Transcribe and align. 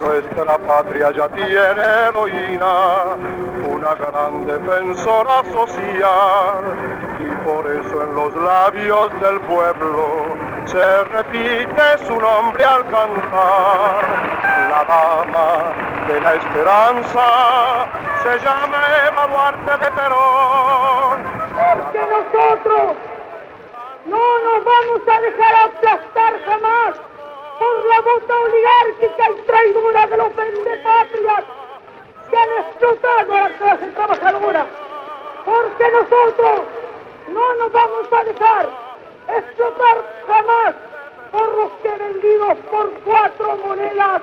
Nuestra 0.00 0.56
patria 0.58 1.10
ya 1.10 1.28
tiene 1.30 1.82
heroína, 2.06 3.16
una 3.68 3.94
gran 3.96 4.46
defensora 4.46 5.42
social, 5.52 6.62
y 7.18 7.34
por 7.44 7.66
eso 7.66 8.04
en 8.04 8.14
los 8.14 8.32
labios 8.36 9.10
del 9.20 9.40
pueblo 9.40 10.36
se 10.66 11.04
repite 11.04 12.06
su 12.06 12.16
nombre 12.16 12.64
al 12.64 12.84
cantar. 12.88 14.04
La 14.70 14.84
dama 14.84 15.74
de 16.06 16.20
la 16.20 16.34
esperanza 16.36 17.88
se 18.22 18.38
llama 18.38 18.80
Eva 19.04 19.26
Duarte 19.26 19.84
de 19.84 19.90
Perón. 19.90 21.24
Porque 21.74 21.98
nosotros 21.98 22.96
no 24.06 24.38
nos 24.44 24.64
vamos 24.64 25.08
a 25.08 25.20
dejar 25.22 25.54
aplastar 25.66 26.40
jamás 26.46 27.07
bota 28.00 28.34
oligárquica 28.40 29.30
y 29.30 29.42
traidora 29.46 30.06
de 30.06 30.16
los 30.16 30.36
vendepatrias 30.36 31.44
que 32.30 32.36
han 32.36 32.50
explotado 32.60 33.34
a 33.34 33.40
la 33.40 33.56
clase 33.56 33.86
trabajadora. 33.88 34.66
Porque 35.44 35.90
nosotros 35.90 36.60
no 37.28 37.54
nos 37.54 37.72
vamos 37.72 38.12
a 38.12 38.24
dejar 38.24 38.68
explotar 39.28 40.04
jamás 40.26 40.74
por 41.30 41.56
los 41.56 41.72
que 41.82 41.90
vendidos 41.90 42.58
por 42.70 42.90
cuatro 43.04 43.56
monedas 43.56 44.22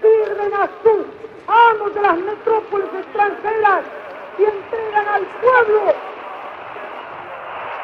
sirven 0.00 0.54
a 0.54 0.68
sus 0.82 1.06
amos 1.46 1.94
de 1.94 2.02
las 2.02 2.16
metrópolis 2.18 2.88
extranjeras 2.94 3.84
y 4.38 4.44
entregan 4.44 5.08
al 5.08 5.22
pueblo 5.22 5.94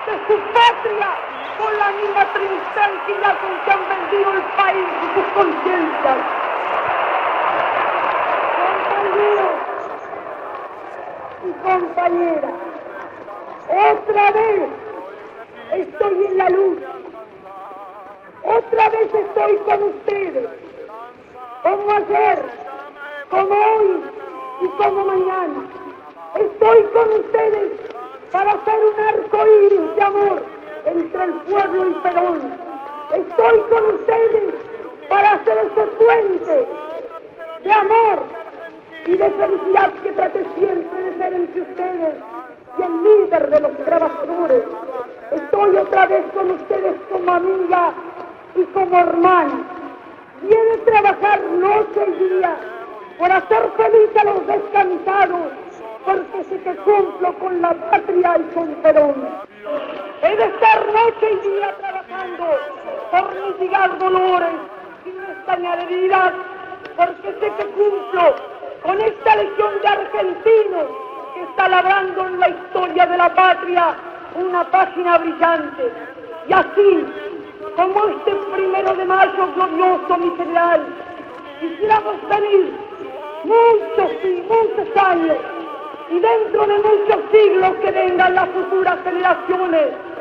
de 0.07 0.13
su 0.27 0.41
patria 0.53 1.32
con 1.59 1.79
la 1.79 1.91
misma 1.93 2.27
tranquilidad 2.75 3.39
con 3.41 3.61
que 3.65 3.71
han 3.71 3.89
vendido 3.89 4.33
el 4.33 4.43
país 4.57 4.87
y 5.03 5.07
sus 5.15 5.27
conciencias. 5.35 6.19
Compañeros 8.93 9.55
y 11.45 11.53
compañeras, 11.63 12.55
otra 13.69 14.31
vez 14.33 14.69
estoy 15.73 16.27
en 16.27 16.39
la 16.39 16.49
luz. 16.51 16.79
Otra 18.45 18.89
vez 18.89 19.15
estoy 19.15 19.57
con 19.59 19.83
ustedes. 19.85 20.49
Como 21.63 21.93
ayer, 21.93 22.43
como 23.31 23.55
hoy 23.55 24.03
y 24.63 24.69
como 24.69 25.05
mañana. 25.05 25.63
Estoy 26.35 26.83
con 26.93 27.13
ustedes 27.13 27.73
para 28.33 28.53
hacer 28.53 28.81
un 28.85 29.01
arco 29.07 29.47
iris 29.47 29.97
de 29.97 30.03
amor 30.03 30.62
entre 30.87 31.25
el 31.25 31.33
pueblo 31.33 31.91
y 31.91 31.95
Perón. 32.03 32.41
Estoy 33.15 33.61
con 33.71 33.95
ustedes 33.95 34.55
para 35.09 35.33
hacer 35.33 35.59
ese 35.59 35.87
puente 35.99 36.67
de 37.65 37.73
amor 37.73 38.23
y 39.07 39.17
de 39.17 39.31
felicidad 39.31 39.93
que 40.03 40.13
trate 40.13 40.47
siempre 40.57 41.03
de 41.03 41.19
ser 41.19 41.33
entre 41.35 41.61
ustedes 41.61 42.15
y 42.79 42.83
el 42.83 43.03
líder 43.03 43.51
de 43.51 43.61
los 43.61 43.77
trabajadores. 43.85 44.63
Estoy 45.31 45.77
otra 45.77 46.07
vez 46.07 46.25
con 46.35 46.51
ustedes 46.51 46.95
como 47.11 47.33
amiga 47.33 47.93
y 48.55 48.63
como 48.65 48.99
hermana. 48.99 49.63
Viene 50.43 50.73
a 50.73 50.85
trabajar 50.85 51.41
noche 51.43 52.07
y 52.07 52.25
día 52.25 52.57
por 53.19 53.31
hacer 53.31 53.71
feliz 53.77 54.17
a 54.17 54.25
los 54.25 54.47
descansados, 54.47 55.53
porque 56.05 56.45
sé 56.45 56.61
que 56.63 56.77
cumplo 56.77 57.39
con 57.39 57.63
la 57.63 57.75
patria 57.75 58.39
y 58.39 58.55
con 58.55 58.69
Perón. 58.83 59.15
He 60.23 60.37
de 60.37 60.45
estar 60.45 60.87
noche 60.87 61.33
y 61.33 61.49
día 61.49 61.75
trabajando 61.81 62.47
por 63.11 63.35
mitigar 63.35 63.99
dolores 63.99 64.55
y 65.05 65.61
no 65.61 65.73
heridas, 65.75 66.33
porque 66.97 67.33
sé 67.41 67.53
que 67.59 67.67
cumplo 67.73 68.37
con 68.85 69.01
esta 69.01 69.35
legión 69.35 69.81
de 69.83 69.89
argentinos 69.89 70.87
que 71.35 71.43
está 71.43 71.69
labrando 71.69 72.25
en 72.29 72.39
la 72.39 72.49
historia 72.51 73.07
de 73.07 73.17
la 73.17 73.35
patria 73.35 73.97
una 74.37 74.63
página 74.71 75.19
brillante. 75.19 75.93
Y 76.49 76.53
así, 76.53 77.05
como 77.75 78.05
este 78.07 78.33
primero 78.55 78.95
de 78.95 79.05
mayo 79.05 79.53
glorioso, 79.57 80.19
mi 80.19 80.37
general, 80.37 80.87
quisiéramos 81.59 82.15
venir 82.29 82.73
muchos 83.43 84.13
y 84.23 84.45
muchos 84.49 84.97
años 85.05 85.37
y 86.11 86.21
dentro 86.21 86.65
de 86.65 86.79
muchos 86.79 87.19
siglos 87.33 87.73
que 87.83 87.91
vengan 87.91 88.37
las 88.37 88.49
futuras 88.51 88.99
generaciones 89.03 90.12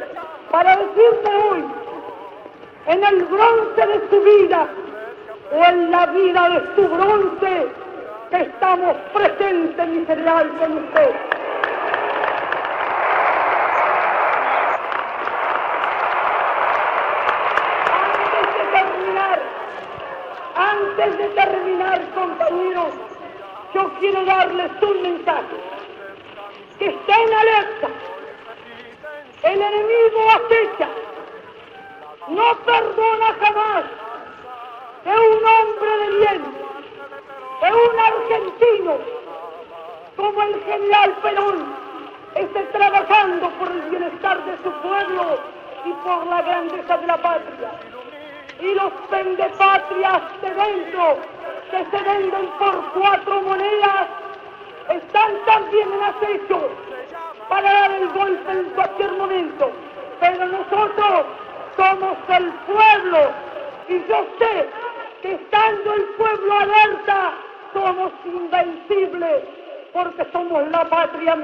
para 0.52 0.76
decirte 0.76 1.30
hoy, 1.50 1.64
en 2.88 3.04
el 3.04 3.24
bronce 3.26 3.88
de 3.88 4.10
su 4.10 4.22
vida 4.22 4.68
o 5.54 5.64
en 5.64 5.92
la 5.92 6.06
vida 6.08 6.50
de 6.50 6.76
su 6.76 6.90
bronce, 6.90 7.68
que 8.30 8.42
estamos 8.42 8.96
presentes, 9.14 9.88
mi 9.88 10.06
general, 10.06 10.50
con 10.60 10.78
usted. 10.78 11.16
Antes 18.04 18.56
de 18.58 18.64
terminar, 18.72 19.40
antes 20.56 21.18
de 21.18 21.28
terminar, 21.30 22.02
compañeros, 22.14 22.94
yo 23.74 23.90
quiero 24.00 24.26
darles 24.26 24.72
un 24.82 25.02
mensaje. 25.02 25.58
Que 26.78 26.88
estén 26.88 27.34
alerta. 27.34 28.11
El 29.44 29.60
enemigo 29.60 30.30
acecha. 30.30 30.88
No 32.28 32.56
perdona 32.64 33.36
jamás. 33.40 33.84
Que 35.04 35.10
un 35.10 35.44
hombre 35.44 35.98
de 35.98 36.18
bien, 36.18 36.44
que 37.60 37.72
un 37.74 38.00
argentino. 38.00 38.98
Como 40.16 40.42
el 40.44 40.64
general 40.64 41.12
Perón. 41.24 41.76
Esté 42.36 42.62
trabajando 42.66 43.50
por 43.60 43.72
el 43.72 43.82
bienestar 43.90 44.46
de 44.46 44.58
su 44.58 44.72
pueblo 44.72 45.40
y 45.86 45.94
por 46.06 46.28
la 46.28 46.42
grandeza 46.44 46.98
de 46.98 47.08
la 47.08 47.18
patria. 47.18 47.72
Y 48.60 48.76
los 48.76 48.92
pendepatrias 49.10 50.22
de 50.42 50.50
dentro 50.52 51.18
que 51.72 51.98
se 51.98 52.04
venden 52.04 52.48
por 52.60 52.92
cuatro 52.94 53.42
monedas 53.42 54.08
están 54.88 55.34
también 55.46 55.92
en 55.92 56.04
acecho 56.04 56.91
para 57.52 57.70
dar 57.70 57.92
el 57.92 58.08
golpe 58.14 58.50
en 58.50 58.64
cualquier 58.70 59.12
momento. 59.12 59.70
Pero 60.22 60.46
nosotros 60.46 61.26
somos 61.76 62.18
el 62.30 62.50
pueblo 62.66 63.20
y 63.90 64.00
yo 64.08 64.26
sé 64.40 64.70
que 65.22 65.34
estando 65.34 65.94
el 65.94 66.04
pueblo 66.18 66.54
alerta 66.62 67.32
somos 67.74 68.12
invencibles 68.24 69.44
porque 69.92 70.26
somos 70.32 70.66
la 70.70 70.86
patria 70.86 71.36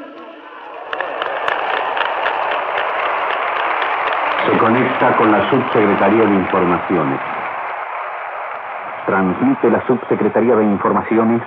Se 4.46 4.58
conecta 4.60 5.18
con 5.18 5.30
la 5.30 5.50
Subsecretaría 5.50 6.24
de 6.24 6.36
Informaciones. 6.36 7.20
Transmite 9.06 9.70
la 9.70 9.86
Subsecretaría 9.88 10.56
de 10.56 10.64
Informaciones 10.64 11.42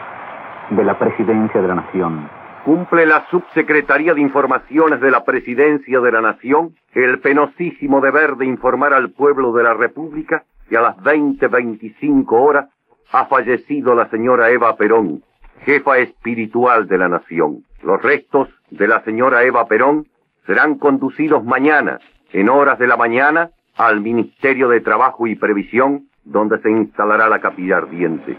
de 0.68 0.84
la 0.84 0.98
Presidencia 0.98 1.62
de 1.62 1.68
la 1.68 1.76
Nación. 1.76 2.39
Cumple 2.64 3.06
la 3.06 3.26
Subsecretaría 3.30 4.12
de 4.12 4.20
Informaciones 4.20 5.00
de 5.00 5.10
la 5.10 5.24
Presidencia 5.24 5.98
de 6.00 6.12
la 6.12 6.20
Nación 6.20 6.74
el 6.92 7.18
penosísimo 7.20 8.02
deber 8.02 8.36
de 8.36 8.44
informar 8.44 8.92
al 8.92 9.10
pueblo 9.10 9.52
de 9.52 9.62
la 9.62 9.72
República 9.72 10.44
que 10.68 10.76
a 10.76 10.82
las 10.82 10.96
20.25 10.98 12.26
horas 12.32 12.68
ha 13.12 13.26
fallecido 13.26 13.94
la 13.94 14.10
señora 14.10 14.50
Eva 14.50 14.76
Perón, 14.76 15.22
jefa 15.64 15.98
espiritual 15.98 16.86
de 16.86 16.98
la 16.98 17.08
nación. 17.08 17.64
Los 17.82 18.02
restos 18.02 18.48
de 18.70 18.86
la 18.86 19.02
señora 19.04 19.42
Eva 19.42 19.66
Perón 19.66 20.06
serán 20.46 20.76
conducidos 20.76 21.42
mañana, 21.42 21.98
en 22.32 22.50
horas 22.50 22.78
de 22.78 22.86
la 22.86 22.96
mañana, 22.96 23.50
al 23.76 24.00
Ministerio 24.00 24.68
de 24.68 24.80
Trabajo 24.80 25.26
y 25.26 25.34
Previsión, 25.34 26.08
donde 26.24 26.60
se 26.60 26.70
instalará 26.70 27.28
la 27.28 27.40
capilla 27.40 27.78
ardiente. 27.78 28.36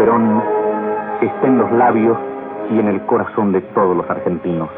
Perón 0.00 0.42
está 1.20 1.46
en 1.46 1.58
los 1.58 1.70
labios 1.72 2.16
y 2.70 2.78
en 2.78 2.88
el 2.88 3.02
corazón 3.02 3.52
de 3.52 3.60
todos 3.60 3.94
los 3.94 4.08
argentinos. 4.08 4.70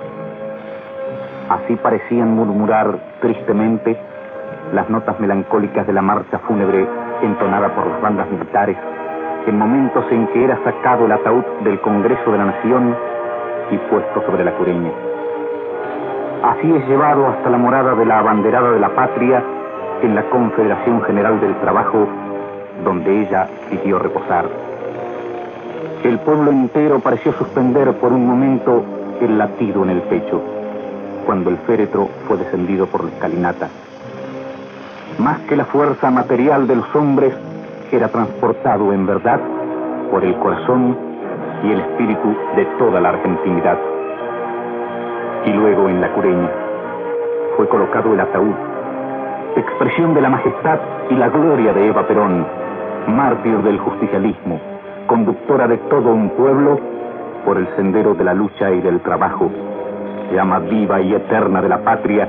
Así 1.49 1.77
parecían 1.77 2.35
murmurar 2.35 2.99
tristemente 3.21 3.97
las 4.73 4.91
notas 4.91 5.21
melancólicas 5.21 5.87
de 5.87 5.93
la 5.93 6.03
marcha 6.03 6.41
fúnebre 6.41 6.89
entonada 7.23 7.73
por 7.73 7.87
las 7.87 8.03
bandas 8.03 8.29
militares 8.33 8.77
en 9.47 9.57
momentos 9.57 10.05
en 10.11 10.27
que 10.27 10.43
era 10.43 10.59
sacado 10.65 11.07
el 11.07 11.13
ataúd 11.13 11.45
del 11.63 11.81
Congreso 11.83 12.33
de 12.33 12.39
la 12.39 12.47
Nación 12.47 12.97
y 13.71 13.77
puesto 13.77 14.23
sobre 14.27 14.45
la 14.45 14.51
cureña. 14.55 14.91
Así 16.43 16.75
es 16.75 16.89
llevado 16.89 17.29
hasta 17.29 17.49
la 17.49 17.59
morada 17.59 17.95
de 17.95 18.07
la 18.07 18.19
abanderada 18.19 18.73
de 18.73 18.81
la 18.81 18.89
patria 18.89 19.41
en 20.03 20.17
la 20.17 20.25
Confederación 20.31 21.01
General 21.05 21.41
del 21.41 21.55
Trabajo, 21.61 22.09
donde 22.83 23.23
ella 23.23 23.47
pidió 23.71 24.01
reposar. 24.01 24.72
El 26.05 26.19
pueblo 26.19 26.51
entero 26.51 26.99
pareció 26.99 27.33
suspender 27.33 27.93
por 27.95 28.13
un 28.13 28.27
momento 28.27 28.83
el 29.21 29.39
latido 29.39 29.85
en 29.85 29.91
el 29.91 30.03
pecho. 30.03 30.41
cuando 31.25 31.51
el 31.51 31.57
féretro 31.59 32.09
fue 32.27 32.37
descendido 32.37 32.87
por 32.87 33.05
la 33.05 33.11
escalinata. 33.11 33.69
Más 35.19 35.39
que 35.41 35.55
la 35.55 35.65
fuerza 35.65 36.11
material 36.11 36.67
de 36.67 36.75
los 36.75 36.97
hombres, 36.97 37.33
era 37.93 38.09
transportado 38.09 38.93
en 38.93 39.07
verdad 39.07 39.39
por 40.11 40.25
el 40.25 40.35
corazón 40.39 40.97
y 41.63 41.71
el 41.71 41.81
espíritu 41.81 42.35
de 42.57 42.65
toda 42.79 43.01
la 43.01 43.11
argentinidad. 43.11 43.79
Y 45.45 45.51
luego 45.53 45.89
en 45.89 46.01
la 46.01 46.13
cureña 46.13 46.51
fue 47.57 47.69
colocado 47.69 48.15
el 48.15 48.21
ataúd, 48.21 48.55
expresión 49.57 50.15
de 50.15 50.23
la 50.23 50.31
majestad 50.31 50.81
y 51.11 51.15
la 51.15 51.29
gloria 51.29 51.73
de 51.73 51.87
Eva 51.87 52.07
Perón, 52.09 52.47
mártir 53.07 53.59
del 53.59 53.79
justicialismo, 53.79 54.59
conductora 55.13 55.69
de 55.69 55.77
todo 55.91 56.11
un 56.11 56.31
pueblo 56.31 56.81
por 57.45 57.59
el 57.59 57.69
sendero 57.77 58.15
de 58.15 58.25
la 58.25 58.33
lucha 58.33 58.71
y 58.71 58.81
del 58.81 59.01
trabajo, 59.01 59.51
llama 60.33 60.59
viva 60.61 61.03
y 61.03 61.13
eterna 61.13 61.61
de 61.61 61.69
la 61.69 61.85
patria, 61.85 62.27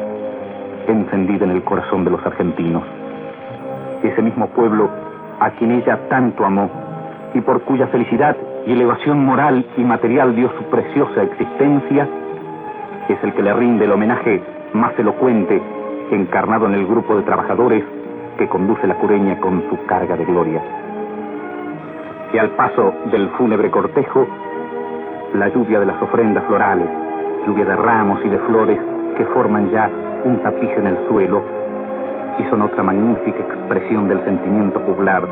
encendida 0.86 1.46
en 1.46 1.52
el 1.52 1.64
corazón 1.64 2.04
de 2.04 2.12
los 2.12 2.26
argentinos. 2.26 2.84
Ese 4.04 4.22
mismo 4.22 4.48
pueblo 4.48 4.90
a 5.40 5.52
quien 5.52 5.72
ella 5.72 5.98
tanto 6.10 6.44
amó 6.44 6.70
y 7.34 7.40
por 7.40 7.62
cuya 7.62 7.88
felicidad 7.88 8.36
y 8.68 8.74
elevación 8.74 9.24
moral 9.24 9.66
y 9.78 9.82
material 9.86 10.36
dio 10.36 10.52
su 10.58 10.66
preciosa 10.66 11.24
existencia, 11.24 12.06
es 13.08 13.24
el 13.24 13.34
que 13.34 13.44
le 13.44 13.54
rinde 13.54 13.86
el 13.86 13.94
homenaje 13.94 14.44
más 14.74 14.92
elocuente 15.00 15.62
encarnado 16.12 16.66
en 16.66 16.74
el 16.74 16.86
grupo 16.86 17.16
de 17.16 17.24
trabajadores 17.24 17.86
que 18.38 18.50
conduce 18.50 18.86
la 18.88 18.96
cureña 18.96 19.40
con 19.40 19.64
su 19.70 19.86
carga 19.86 20.18
de 20.18 20.26
gloria. 20.26 20.83
Y 22.34 22.38
al 22.40 22.50
paso 22.52 22.94
del 23.12 23.30
fúnebre 23.38 23.70
cortejo, 23.70 24.28
la 25.36 25.50
lluvia 25.50 25.80
de 25.80 25.86
las 25.86 26.02
ofrendas 26.02 26.44
florales, 26.46 26.90
lluvia 27.46 27.66
de 27.66 27.76
ramos 27.76 28.20
y 28.26 28.30
de 28.30 28.40
flores 28.40 28.80
que 29.16 29.26
forman 29.28 29.70
ya 29.70 29.90
un 30.26 30.42
tapiz 30.42 30.72
en 30.78 30.88
el 30.88 30.98
suelo 31.08 31.44
y 32.40 32.44
son 32.50 32.64
otra 32.64 32.82
magnífica 32.82 33.38
expresión 33.38 34.08
del 34.08 34.24
sentimiento 34.26 34.80
popular 34.82 35.28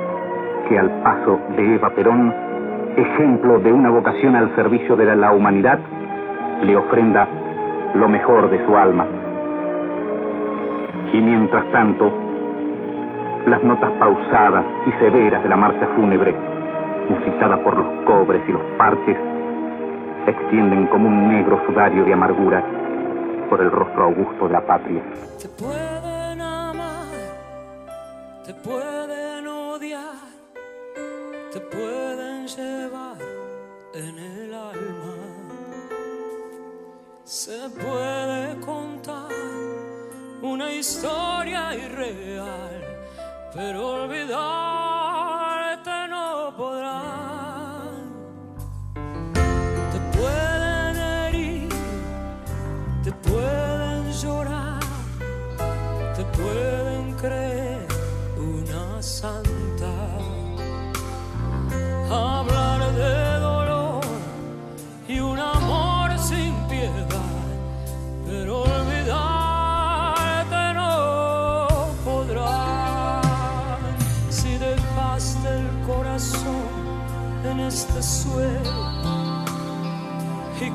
que 0.70 0.78
al 0.78 0.90
paso 1.02 1.40
de 1.56 1.76
Eva 1.76 1.90
Perón, 1.90 2.34
ejemplo 2.96 3.60
de 3.60 3.74
una 3.74 3.90
vocación 3.90 4.36
al 4.36 4.56
servicio 4.56 4.96
de 4.96 5.16
la 5.16 5.32
humanidad, 5.32 5.80
le 6.62 6.78
ofrenda 6.78 7.28
lo 7.96 8.08
mejor 8.08 8.50
de 8.50 8.64
su 8.66 8.78
alma. 8.78 9.08
Y 11.14 11.20
mientras 11.20 11.66
tanto, 11.72 12.12
las 13.48 13.64
notas 13.64 13.92
pausadas 13.94 14.66
y 14.86 14.92
severas 15.04 15.42
de 15.42 15.50
la 15.50 15.58
marcha 15.58 15.88
fúnebre, 15.96 16.51
musicada 17.12 17.62
por 17.64 17.78
los 17.78 18.06
cobres 18.06 18.42
y 18.48 18.52
los 18.52 18.62
parches, 18.78 19.18
extienden 20.28 20.88
como 20.88 21.08
un 21.08 21.28
negro 21.30 21.62
sudario 21.68 22.06
de 22.06 22.14
amargura 22.14 22.64
por 23.50 23.62
el 23.62 23.72
rostro 23.72 24.06
augusto 24.06 24.48
de 24.48 24.54
la 24.54 24.66
patria. 24.66 25.02
Te 25.42 25.50
pueden 25.50 26.42
amar, 26.42 27.08
te 28.46 28.54
pueden 28.54 29.48
odiar, 29.48 30.30
te 31.52 31.60
pueden 31.60 32.48
llevar 32.48 33.18
en 33.94 34.20
el 34.20 34.54
alma. 34.54 35.16
Se 37.24 37.70
puede 37.70 38.60
contar 38.62 39.32
una 40.42 40.72
historia 40.72 41.76
irreal, 41.76 42.84
pero 43.54 44.04
olvidarte 44.04 44.81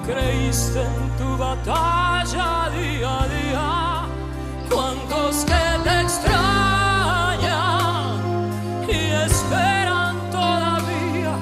creíste 0.06 0.82
en 0.82 1.10
tu 1.18 1.36
batalla 1.36 2.70
día 2.70 3.22
a 3.22 3.28
día. 3.28 4.06
Cuántos 4.70 5.44
que 5.44 5.64
te 5.84 6.00
extrañan 6.02 7.46
y 8.88 9.10
esperan 9.26 10.16
todavía. 10.30 11.34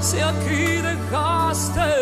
Si 0.00 0.18
aquí 0.20 0.82
dejaste 0.90 2.01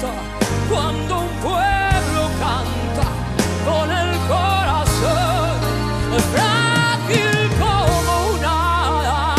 agiganta 0.00 0.12
cuando 0.68 1.20
un 1.20 1.28
pueblo 1.40 2.30
canta 2.38 3.06
con 3.64 3.90
el 3.90 4.18
corazón 4.28 5.60
frágil 6.32 7.50
como 7.58 8.12
un 8.34 8.44
hada. 8.44 9.34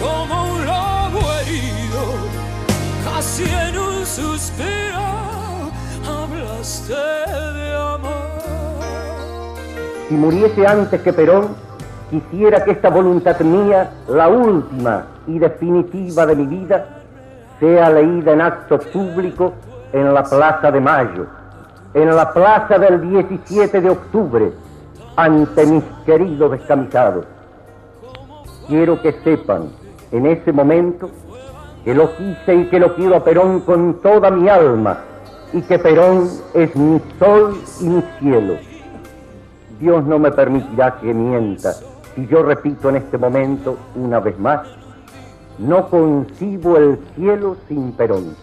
como 0.02 0.36
un 0.54 0.66
lobo 0.66 1.22
herido, 1.40 2.04
casi 3.04 3.44
en 3.44 3.78
un 3.78 4.06
suspiro, 4.06 5.72
hablaste 6.06 6.94
de. 6.94 7.91
Si 10.12 10.18
muriese 10.18 10.68
antes 10.68 11.00
que 11.04 11.14
Perón, 11.14 11.56
quisiera 12.10 12.66
que 12.66 12.72
esta 12.72 12.90
voluntad 12.90 13.40
mía, 13.40 13.92
la 14.10 14.28
última 14.28 15.06
y 15.26 15.40
definitiva 15.40 16.26
de 16.26 16.36
mi 16.36 16.48
vida, 16.48 16.86
sea 17.62 17.90
leída 17.90 18.34
en 18.34 18.42
acto 18.42 18.78
público 18.78 19.54
en 19.94 20.14
la 20.14 20.22
Plaza 20.24 20.70
de 20.70 20.82
Mayo, 20.82 21.28
en 21.94 22.14
la 22.14 22.34
plaza 22.34 22.78
del 22.78 23.10
17 23.10 23.80
de 23.80 23.90
octubre, 23.90 24.52
ante 25.16 25.66
mis 25.66 25.84
queridos 26.06 26.52
descamisados. 26.52 27.24
Quiero 28.68 29.02
que 29.02 29.14
sepan 29.24 29.70
en 30.12 30.26
ese 30.26 30.52
momento 30.52 31.10
que 31.86 31.96
lo 31.96 32.14
quise 32.18 32.54
y 32.54 32.66
que 32.66 32.82
lo 32.82 32.96
quiero 32.96 33.16
a 33.16 33.24
Perón 33.24 33.62
con 33.62 34.02
toda 34.02 34.30
mi 34.30 34.50
alma 34.50 35.06
y 35.54 35.62
que 35.62 35.80
Perón 35.80 36.28
es 36.54 36.76
mi 36.76 37.02
sol 37.18 37.56
y 37.80 37.86
mi 37.86 38.04
cielo. 38.20 38.71
Dios 39.82 40.06
no 40.06 40.20
me 40.20 40.32
permitirá 40.32 41.00
que 41.02 41.12
mienta 41.12 41.74
si 42.14 42.28
yo 42.28 42.44
repito 42.44 42.90
en 42.90 42.98
este 42.98 43.18
momento 43.18 43.78
una 43.96 44.20
vez 44.20 44.38
más, 44.38 44.68
no 45.58 45.90
concibo 45.90 46.78
el 46.78 47.00
cielo 47.16 47.58
sin 47.68 47.92
Perón. 47.94 48.36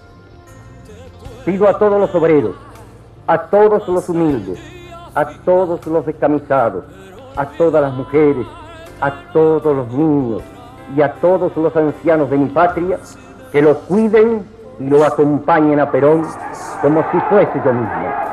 Pido 1.45 1.69
a 1.69 1.79
todos 1.79 2.01
los 2.01 2.13
obreros, 2.15 2.57
a 3.29 3.39
todos 3.43 3.87
los 3.87 4.09
humildes, 4.09 4.59
a 5.15 5.27
todos 5.45 5.87
los 5.87 6.05
descamisados, 6.07 6.85
a 7.37 7.47
todas 7.47 7.83
las 7.83 7.93
mujeres, 7.93 8.47
a 9.01 9.13
todos 9.33 9.77
los 9.77 9.93
niños 9.93 10.43
y 10.97 11.03
a 11.03 11.13
todos 11.15 11.57
los 11.57 11.77
ancianos 11.77 12.31
de 12.31 12.37
mi 12.37 12.47
patria 12.47 12.99
que 13.53 13.63
lo 13.63 13.79
cuiden 13.81 14.45
y 14.81 14.89
lo 14.89 15.05
acompañen 15.05 15.79
a 15.79 15.91
Perón 15.91 16.27
como 16.83 17.05
si 17.13 17.21
fuese 17.29 17.63
yo 17.65 17.73
mismo. 17.73 18.28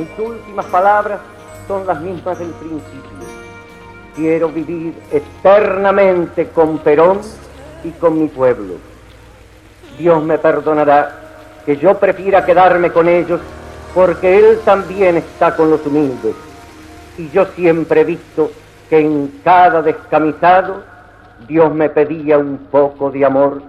Mis 0.00 0.18
últimas 0.18 0.64
palabras 0.64 1.20
son 1.68 1.86
las 1.86 2.00
mismas 2.00 2.38
del 2.38 2.48
principio. 2.52 3.26
Quiero 4.16 4.48
vivir 4.48 4.94
eternamente 5.10 6.48
con 6.48 6.78
Perón 6.78 7.20
y 7.84 7.90
con 7.90 8.18
mi 8.18 8.28
pueblo. 8.28 8.76
Dios 9.98 10.22
me 10.22 10.38
perdonará 10.38 11.60
que 11.66 11.76
yo 11.76 11.98
prefiera 11.98 12.46
quedarme 12.46 12.90
con 12.90 13.08
ellos 13.08 13.42
porque 13.94 14.38
Él 14.38 14.60
también 14.64 15.18
está 15.18 15.54
con 15.54 15.70
los 15.70 15.84
humildes. 15.84 16.34
Y 17.18 17.28
yo 17.28 17.44
siempre 17.54 18.00
he 18.00 18.04
visto 18.04 18.50
que 18.88 19.00
en 19.00 19.40
cada 19.44 19.82
descamisado 19.82 20.82
Dios 21.46 21.74
me 21.74 21.90
pedía 21.90 22.38
un 22.38 22.56
poco 22.70 23.10
de 23.10 23.22
amor 23.22 23.60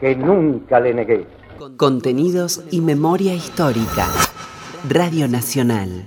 que 0.00 0.16
nunca 0.16 0.80
le 0.80 0.94
negué. 0.94 1.26
Contenidos 1.76 2.62
y 2.70 2.80
memoria 2.80 3.34
histórica. 3.34 4.06
Radio 4.88 5.28
Nacional. 5.28 6.06